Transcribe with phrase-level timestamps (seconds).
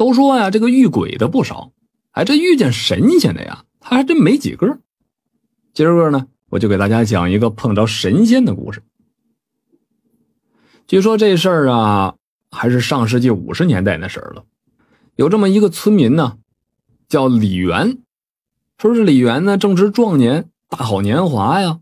[0.00, 1.72] 都说呀，这个遇鬼的不少，
[2.12, 4.78] 哎，这遇见神仙的呀，他还真没几个。
[5.74, 8.82] 今儿个呢，我就给大家讲一个碰着神仙的故事。
[10.86, 12.14] 据说这事儿啊，
[12.50, 14.46] 还是上世纪五十年代那事儿了。
[15.16, 16.38] 有这么一个村民呢，
[17.06, 17.98] 叫李元，
[18.78, 21.80] 说是李元呢正值壮年，大好年华呀。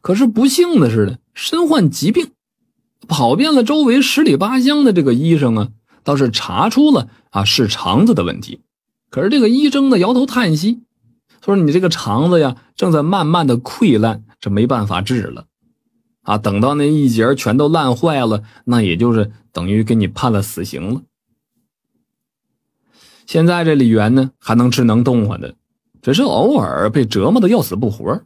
[0.00, 2.30] 可是不幸的是呢，身患疾病，
[3.08, 5.68] 跑遍了周围十里八乡的这个医生啊，
[6.04, 8.60] 倒是查出了啊是肠子的问题。
[9.10, 10.80] 可是这个医生呢摇头叹息，
[11.44, 15.46] 说你这个肠子呀正在慢慢的溃烂，这没办法治了。
[16.22, 21.02] 啊，等到那一节全都烂坏了，那也就是等于给你判了死刑了。
[23.26, 25.54] 现在这李元呢，还能吃能动唤的，
[26.02, 28.22] 只是偶尔被折磨的要死不活，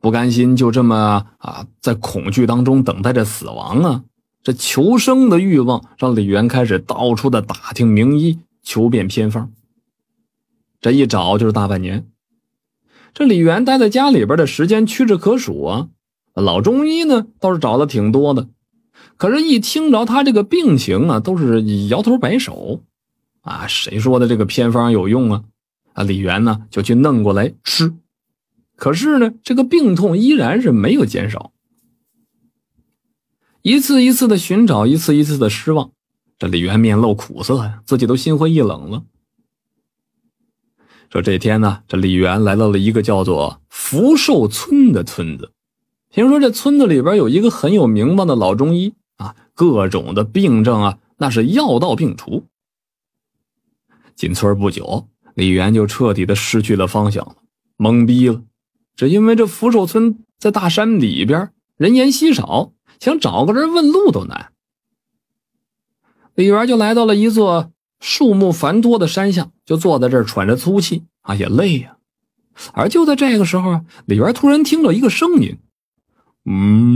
[0.00, 4.04] 不甘心就这么啊，在恐惧当中等待着死亡啊。
[4.48, 9.52] 这求生的欲望让李元开始到处的打听名医，求遍偏方。
[10.80, 12.06] 这一找就是大半年。
[13.12, 15.88] 这李元待在家里边的时间屈指可数啊。
[16.32, 18.48] 老中医呢倒是找的挺多的，
[19.18, 22.80] 可是，一听着他这个病情啊，都是摇头摆手，
[23.42, 25.44] 啊，谁说的这个偏方有用啊？
[25.92, 27.92] 啊，李元呢就去弄过来吃，
[28.76, 31.52] 可是呢，这个病痛依然是没有减少。
[33.68, 35.90] 一次一次的寻找，一次一次的失望，
[36.38, 39.04] 这李元面露苦色呀，自己都心灰意冷了。
[41.10, 45.52] 说这天呢，这李元来到了一个叫做福寿村的村子。
[46.08, 52.46] 听说这村子里边有一个很有名望的老中医啊，各种的病症啊，那是药到病除。
[54.16, 57.36] 进村不久，李元就彻底的失去了方向了，
[57.76, 58.42] 懵逼了。
[58.96, 64.52] 只因为这福寿村在大山里边，人烟稀少，想找个人问路都难。
[66.34, 71.96] 李元就来到了一座树木繁多的山下，就坐在这儿喘着粗气啊，也累呀。
[72.72, 75.58] 而就在这个时候，李元突然听到一个声音。
[76.44, 76.86] 嗯，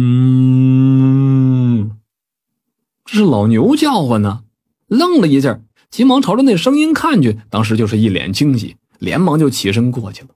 [3.05, 4.45] 这是老牛叫唤呢，
[4.87, 5.61] 愣了一下，
[5.91, 10.31] 急忙朝着那声音看去，当时就是一脸惊喜，连忙就起身过去了。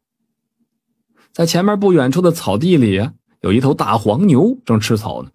[1.33, 3.09] 在前面不远处的草地里，
[3.41, 5.31] 有一头大黄牛正吃草呢，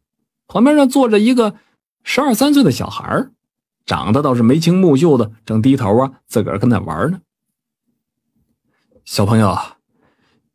[0.52, 1.56] 旁边上坐着一个
[2.04, 3.30] 十二三岁的小孩
[3.86, 7.22] 长得倒是眉清目秀的，正低头啊自个儿跟那玩呢。
[9.06, 9.58] 小朋友，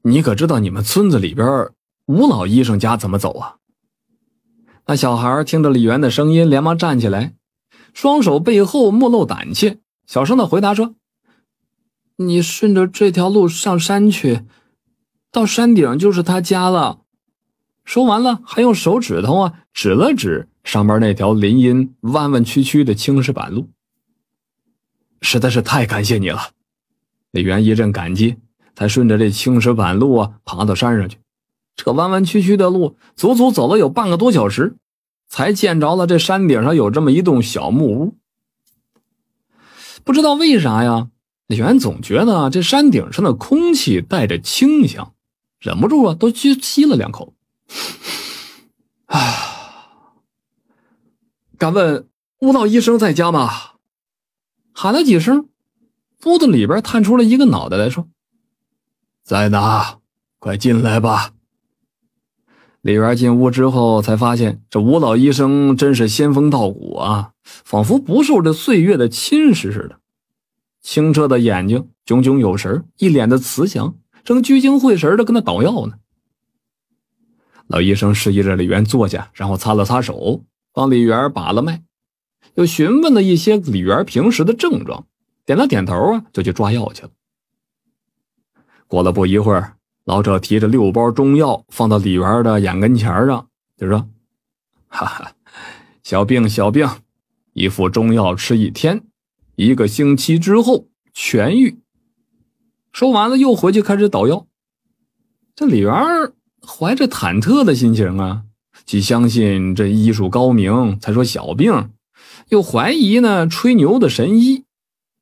[0.02, 1.70] 你可知道你们村子里边？
[2.04, 3.56] 吴老医生家怎么走啊？
[4.84, 7.34] 那小孩听着李元的声音，连忙站起来，
[7.94, 10.94] 双手背后目露胆怯，小声的回答说
[12.16, 14.42] ：“你顺着这条路上山去，
[15.32, 16.98] 到山顶就是他家了。”
[17.86, 23.70] 说完了，还用手指头啊指了指上边那条林荫弯弯曲曲的青石板路。
[25.22, 26.50] 实在是太感谢你了，
[27.30, 28.36] 李元一阵感激，
[28.74, 31.18] 才顺着这青石板路啊爬到山上去。
[31.76, 34.76] 这弯弯曲曲的路，足足走了有半个多小时，
[35.28, 38.14] 才见着了这山顶上有这么一栋小木屋。
[40.02, 41.08] 不知道为啥呀，
[41.46, 45.14] 李元总觉得这山顶上的空气带着清香，
[45.60, 47.32] 忍不住啊，都去吸了两口。
[49.06, 49.92] 啊！
[51.58, 52.08] 敢问
[52.40, 53.50] 吴老医生在家吗？
[54.72, 55.48] 喊了几声，
[56.26, 58.08] 屋子里边探出了一个脑袋来说
[59.24, 60.00] ：“在呢，
[60.38, 61.32] 快进来吧。”
[62.82, 69.98] 李元进屋之后，才发现这吴老医生真是仙风道骨啊，仿佛不受这岁月的侵蚀似的。
[70.82, 75.94] 清澈的眼睛，炯炯有神，一脸的慈祥，正聚精会神的跟他捣药呢。
[77.68, 81.82] 老医生示意着李元坐下，然后擦了擦手，帮李元把了脉，
[82.54, 85.06] 又询问了一些李元平时的症状，
[85.44, 87.10] 点了点头啊，就去抓药去了。
[88.86, 89.72] 过了不一会儿。
[90.04, 94.08] 老者提着六包中药放到李元的眼跟前上，就说
[94.86, 95.32] ：“哈哈，
[96.04, 96.88] 小病小病，
[97.54, 99.02] 一副中药吃一天，
[99.56, 101.80] 一个星期之后痊愈。”
[102.94, 104.46] 说完了，又回去开始捣药。
[105.56, 105.92] 这李元
[106.66, 108.42] 怀着忐忑的心情啊，
[108.84, 111.90] 既相信这医术高明，才说小病，
[112.48, 114.64] 又怀疑呢吹牛的神医，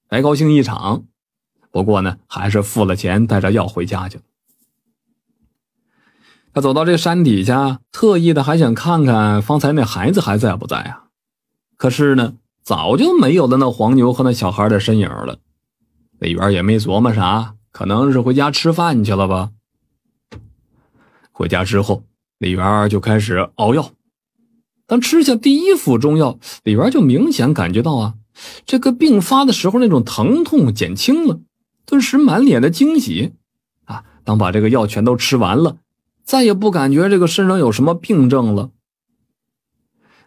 [0.08, 1.04] 白高兴一场。
[1.70, 4.22] 不过呢，还是付了钱，带着药回家去了。
[6.52, 11.04] 他走到这山底下，特意的还想看看方才那孩子还在不在啊？
[11.76, 15.38] 可是呢，早就没有了那黄牛和那小孩的身影了。
[16.20, 19.50] 李元也没琢磨啥，可能是回家吃饭去了吧。
[21.36, 22.04] 回家之后，
[22.38, 23.90] 李元就开始熬药。
[24.86, 28.14] 当吃下第一副中药，李元就明显感觉到啊，
[28.64, 31.40] 这个病发的时候那种疼痛减轻了，
[31.84, 33.32] 顿时满脸的惊喜。
[33.84, 35.78] 啊，当把这个药全都吃完了，
[36.22, 38.70] 再也不感觉这个身上有什么病症了。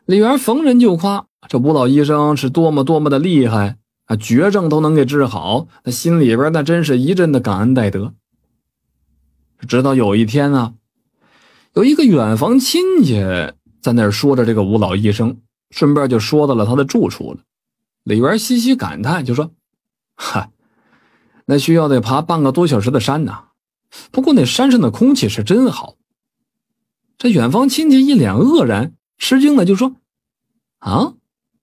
[0.05, 3.77] 李元逢人就夸这吴老医生是多么多么的厉害
[4.07, 8.13] 啊，绝症都能给治好，那心里边那真是一阵的感恩戴德。
[9.67, 10.73] 直到有一天啊，
[11.77, 13.21] 有一个远房亲戚
[13.83, 17.41] 在那儿说着这个吴老医生，顺便就说到了他的住处了。
[18.03, 19.51] 李元嘻嘻感叹，就说
[20.17, 20.49] ：“哈，
[21.45, 23.43] 那需要得爬半个多小时的山呢。
[24.09, 25.97] 不过那山上的空气是真好。”
[27.19, 29.97] 这远方亲戚一脸愕然，吃惊的就说
[30.81, 31.13] ：“啊，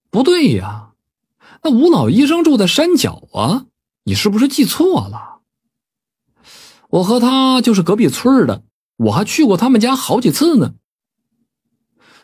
[0.09, 0.91] 不对呀，
[1.61, 3.65] 那吴老医生住在山脚啊，
[4.05, 5.41] 你是不是记错了？
[6.87, 8.63] 我和他就是隔壁村的，
[8.97, 10.75] 我还去过他们家好几次呢。”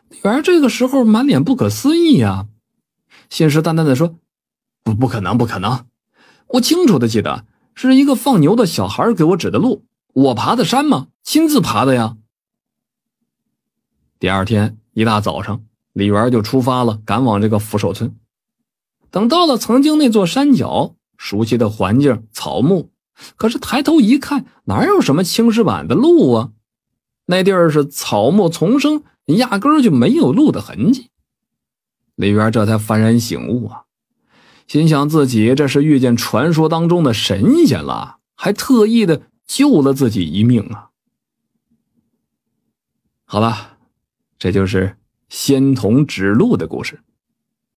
[0.10, 2.48] 李元这个时候满脸不可思议呀。
[3.30, 4.18] 信誓旦旦的说
[4.84, 5.86] ：“不，不可能，不可能！
[6.48, 7.46] 我清楚的记得，
[7.76, 9.86] 是一个放牛的小孩给我指的路。
[10.14, 11.08] 我爬的山吗？
[11.24, 12.18] 亲自爬的呀。”
[14.20, 15.64] 第二天一大早上，
[15.94, 18.16] 李元就出发了，赶往这个福寿村。
[19.10, 22.92] 等到了曾经那座山脚，熟悉的环境、草木，
[23.36, 26.52] 可是抬头一看，哪有什么青石板的路啊？
[27.32, 31.10] 那地儿是草木丛生，压根就没有路的痕迹。
[32.16, 33.84] 李渊这才幡然醒悟啊，
[34.68, 40.90] 心想自己这是遇见传说当中的神仙了，还特意的救了自己一命啊！
[43.24, 43.78] 好了，
[44.38, 44.98] 这就是
[45.30, 47.00] 仙童指路的故事。